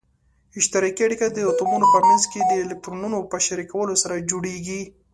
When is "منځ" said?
2.07-2.23